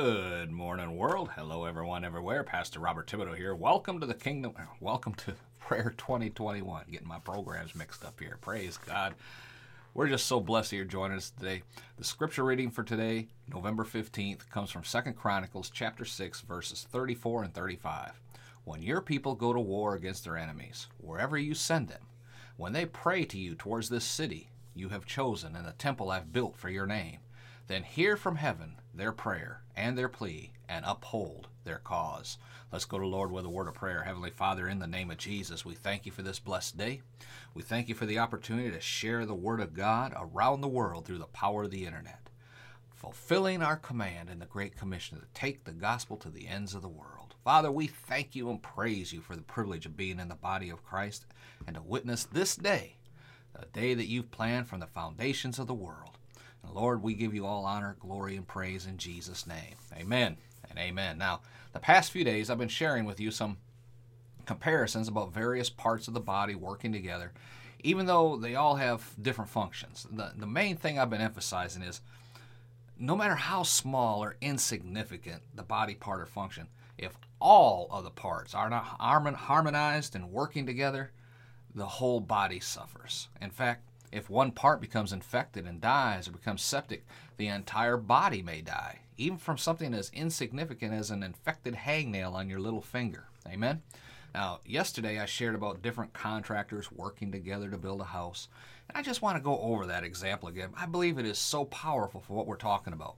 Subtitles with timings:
[0.00, 1.30] Good morning, world.
[1.34, 2.44] Hello, everyone, everywhere.
[2.44, 3.52] Pastor Robert Thibodeau here.
[3.52, 4.52] Welcome to the kingdom.
[4.56, 6.84] Uh, welcome to Prayer 2021.
[6.88, 8.38] Getting my programs mixed up here.
[8.40, 9.16] Praise God.
[9.94, 11.64] We're just so blessed that you're joining us today.
[11.96, 17.42] The scripture reading for today, November 15th, comes from Second Chronicles chapter 6, verses 34
[17.42, 18.20] and 35.
[18.62, 22.02] When your people go to war against their enemies, wherever you send them,
[22.56, 26.32] when they pray to you towards this city you have chosen and the temple I've
[26.32, 27.18] built for your name,
[27.68, 32.38] then hear from heaven their prayer and their plea and uphold their cause.
[32.72, 34.02] Let's go to Lord with a word of prayer.
[34.02, 37.02] Heavenly Father, in the name of Jesus, we thank you for this blessed day.
[37.54, 41.06] We thank you for the opportunity to share the word of God around the world
[41.06, 42.28] through the power of the internet,
[42.90, 46.82] fulfilling our command in the Great Commission to take the gospel to the ends of
[46.82, 47.34] the world.
[47.44, 50.68] Father, we thank you and praise you for the privilege of being in the body
[50.68, 51.24] of Christ
[51.66, 52.96] and to witness this day,
[53.58, 56.17] the day that you've planned from the foundations of the world.
[56.74, 59.76] Lord, we give you all honor, glory, and praise in Jesus' name.
[59.96, 60.36] Amen
[60.68, 61.18] and amen.
[61.18, 61.40] Now,
[61.72, 63.58] the past few days, I've been sharing with you some
[64.46, 67.32] comparisons about various parts of the body working together,
[67.80, 70.06] even though they all have different functions.
[70.10, 72.00] The, the main thing I've been emphasizing is
[72.98, 78.10] no matter how small or insignificant the body part or function, if all of the
[78.10, 81.12] parts are not harmonized and working together,
[81.74, 83.28] the whole body suffers.
[83.40, 87.06] In fact, if one part becomes infected and dies or becomes septic,
[87.36, 92.48] the entire body may die, even from something as insignificant as an infected hangnail on
[92.48, 93.28] your little finger.
[93.46, 93.82] Amen?
[94.34, 98.48] Now, yesterday I shared about different contractors working together to build a house.
[98.88, 100.70] And I just want to go over that example again.
[100.76, 103.16] I believe it is so powerful for what we're talking about.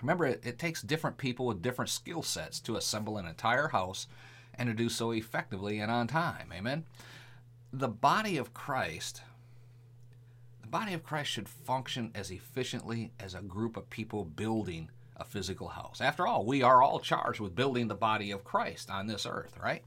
[0.00, 4.06] Remember, it, it takes different people with different skill sets to assemble an entire house
[4.54, 6.52] and to do so effectively and on time.
[6.52, 6.84] Amen?
[7.72, 9.22] The body of Christ
[10.74, 15.68] body of Christ should function as efficiently as a group of people building a physical
[15.68, 16.00] house.
[16.00, 19.56] After all, we are all charged with building the body of Christ on this earth,
[19.62, 19.84] right?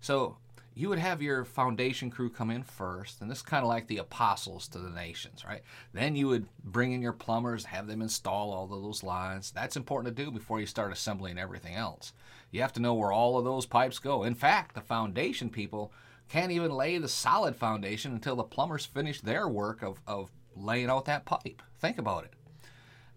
[0.00, 0.38] So
[0.74, 3.86] you would have your foundation crew come in first, and this is kind of like
[3.86, 5.60] the apostles to the nations, right?
[5.92, 9.50] Then you would bring in your plumbers, have them install all of those lines.
[9.50, 12.14] That's important to do before you start assembling everything else.
[12.50, 14.22] You have to know where all of those pipes go.
[14.22, 15.92] In fact, the foundation people
[16.30, 20.88] can't even lay the solid foundation until the plumbers finish their work of, of laying
[20.88, 21.60] out that pipe.
[21.80, 22.32] Think about it.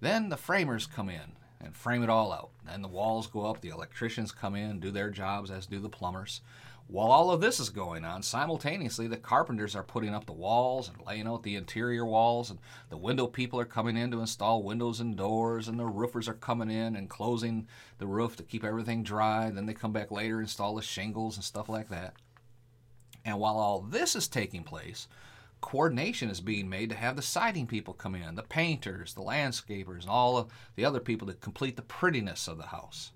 [0.01, 2.49] Then the framers come in and frame it all out.
[2.65, 5.89] Then the walls go up, the electricians come in, do their jobs, as do the
[5.89, 6.41] plumbers.
[6.87, 10.89] While all of this is going on, simultaneously the carpenters are putting up the walls
[10.89, 12.59] and laying out the interior walls, and
[12.89, 16.33] the window people are coming in to install windows and doors, and the roofers are
[16.33, 17.67] coming in and closing
[17.99, 19.49] the roof to keep everything dry.
[19.51, 22.15] Then they come back later, and install the shingles and stuff like that.
[23.25, 25.07] And while all this is taking place,
[25.61, 30.01] coordination is being made to have the siding people come in, the painters, the landscapers,
[30.01, 33.11] and all of the other people to complete the prettiness of the house.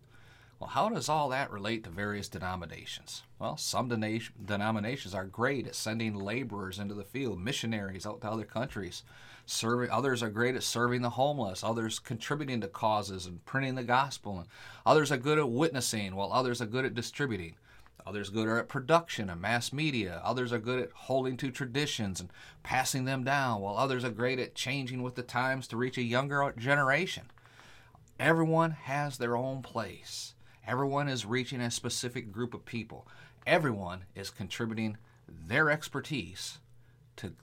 [0.60, 3.22] Well, how does all that relate to various denominations?
[3.38, 8.46] Well, some denominations are great at sending laborers into the field, missionaries out to other
[8.46, 9.04] countries.
[9.46, 13.84] Serving, others are great at serving the homeless, others contributing to causes and printing the
[13.84, 14.40] gospel.
[14.40, 14.48] And
[14.84, 17.54] others are good at witnessing, while others are good at distributing.
[18.06, 20.22] Others good are at production and mass media.
[20.24, 22.30] Others are good at holding to traditions and
[22.64, 26.04] passing them down, while others are great at changing with the times to reach a
[26.04, 27.24] younger generation.
[28.20, 30.36] Everyone has their own place.
[30.66, 33.08] Everyone is reaching a specific group of people.
[33.46, 34.98] Everyone is contributing
[35.28, 36.60] their expertise
[37.18, 37.34] to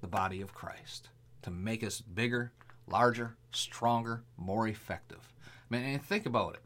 [0.00, 1.08] the body of Christ
[1.42, 2.52] to make us bigger,
[2.86, 5.32] larger, stronger, more effective.
[5.70, 6.60] I mean, think about it.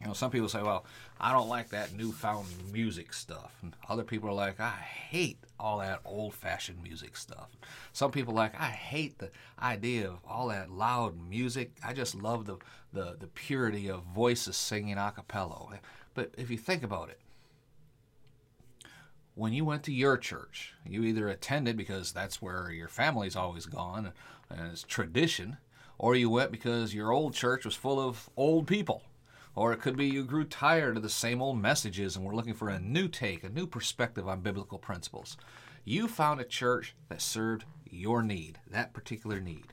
[0.00, 0.84] You know, some people say, well,
[1.20, 3.54] I don't like that newfound music stuff.
[3.62, 7.48] And other people are like, I hate all that old fashioned music stuff.
[7.92, 9.30] Some people are like, I hate the
[9.62, 11.72] idea of all that loud music.
[11.82, 12.58] I just love the,
[12.92, 15.80] the, the purity of voices singing a cappella.
[16.12, 17.20] But if you think about it,
[19.34, 23.66] when you went to your church, you either attended because that's where your family's always
[23.66, 24.12] gone
[24.50, 25.56] and it's tradition,
[25.98, 29.02] or you went because your old church was full of old people
[29.56, 32.54] or it could be you grew tired of the same old messages and were looking
[32.54, 35.36] for a new take, a new perspective on biblical principles.
[35.84, 39.66] You found a church that served your need, that particular need.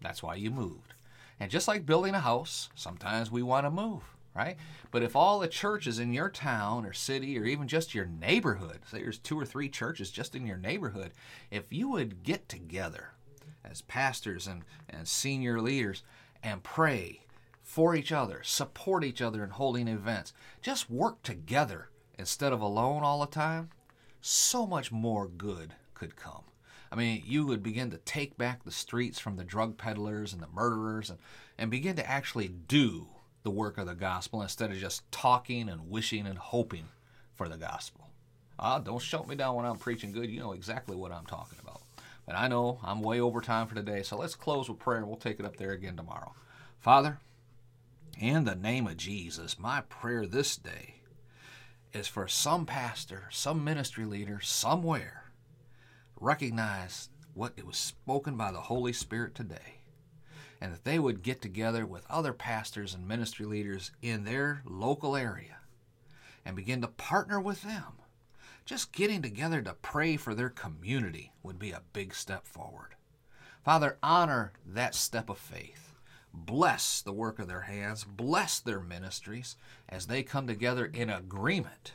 [0.00, 0.94] That's why you moved.
[1.38, 4.02] And just like building a house, sometimes we want to move,
[4.34, 4.56] right?
[4.90, 8.80] But if all the churches in your town or city or even just your neighborhood,
[8.90, 11.12] say there's two or three churches just in your neighborhood,
[11.50, 13.10] if you would get together
[13.64, 16.02] as pastors and, and senior leaders
[16.42, 17.25] and pray
[17.66, 20.32] for each other, support each other in holding events,
[20.62, 23.68] just work together instead of alone all the time,
[24.20, 26.44] so much more good could come.
[26.92, 30.40] I mean, you would begin to take back the streets from the drug peddlers and
[30.40, 31.18] the murderers and,
[31.58, 33.08] and begin to actually do
[33.42, 36.86] the work of the gospel instead of just talking and wishing and hoping
[37.34, 38.08] for the gospel.
[38.60, 40.30] Ah, don't shut me down when I'm preaching good.
[40.30, 41.82] You know exactly what I'm talking about.
[42.26, 45.08] But I know I'm way over time for today, so let's close with prayer and
[45.08, 46.32] we'll take it up there again tomorrow.
[46.78, 47.18] Father,
[48.18, 50.96] in the name of Jesus, my prayer this day
[51.92, 55.24] is for some pastor, some ministry leader somewhere
[56.18, 59.80] recognize what it was spoken by the Holy Spirit today
[60.60, 65.14] and that they would get together with other pastors and ministry leaders in their local
[65.14, 65.58] area
[66.44, 67.98] and begin to partner with them.
[68.64, 72.94] Just getting together to pray for their community would be a big step forward.
[73.62, 75.85] Father, honor that step of faith.
[76.36, 79.56] Bless the work of their hands, bless their ministries
[79.88, 81.92] as they come together in agreement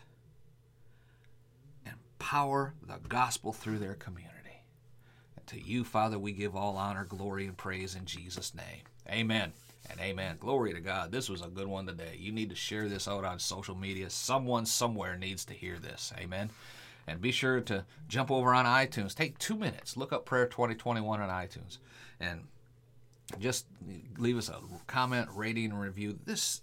[1.86, 4.32] and power the gospel through their community.
[5.48, 8.84] To you, Father, we give all honor, glory, and praise in Jesus' name.
[9.10, 9.54] Amen
[9.90, 10.38] and amen.
[10.40, 11.12] Glory to God.
[11.12, 12.16] This was a good one today.
[12.18, 14.10] You need to share this out on social media.
[14.10, 16.14] Someone somewhere needs to hear this.
[16.18, 16.50] Amen.
[17.08, 19.14] And be sure to jump over on iTunes.
[19.14, 19.98] Take two minutes.
[19.98, 21.80] Look up Prayer 2021 on iTunes.
[22.20, 22.44] And
[23.40, 23.66] just
[24.18, 26.18] leave us a comment, rating, review.
[26.26, 26.62] This,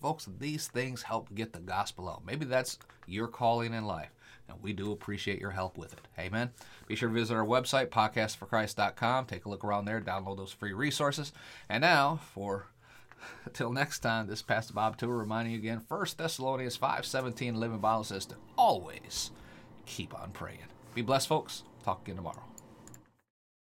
[0.00, 2.24] folks, these things help get the gospel out.
[2.24, 4.10] Maybe that's your calling in life.
[4.48, 6.00] And we do appreciate your help with it.
[6.18, 6.50] Amen.
[6.86, 9.26] Be sure to visit our website, podcastforchrist.com.
[9.26, 11.32] Take a look around there, download those free resources.
[11.68, 12.68] And now, for
[13.44, 18.04] until next time, this Pastor Bob Tour reminding you again, 1 Thessalonians 5.17 Living Bible
[18.04, 19.30] says to always
[19.84, 20.58] keep on praying.
[20.94, 21.64] Be blessed, folks.
[21.84, 22.55] Talk again tomorrow.